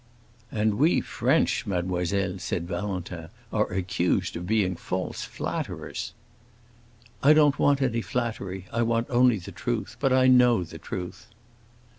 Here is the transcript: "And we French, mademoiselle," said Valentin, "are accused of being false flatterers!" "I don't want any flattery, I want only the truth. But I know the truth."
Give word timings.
"And 0.51 0.79
we 0.79 0.99
French, 0.99 1.67
mademoiselle," 1.67 2.39
said 2.39 2.67
Valentin, 2.67 3.29
"are 3.53 3.71
accused 3.71 4.35
of 4.35 4.47
being 4.47 4.75
false 4.75 5.23
flatterers!" 5.23 6.13
"I 7.21 7.33
don't 7.33 7.59
want 7.59 7.83
any 7.83 8.01
flattery, 8.01 8.65
I 8.73 8.81
want 8.81 9.11
only 9.11 9.37
the 9.37 9.51
truth. 9.51 9.97
But 9.99 10.11
I 10.11 10.25
know 10.25 10.63
the 10.63 10.79
truth." 10.79 11.27